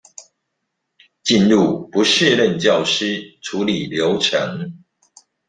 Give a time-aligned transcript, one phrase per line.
[1.23, 4.81] 進入不適任教師處理流程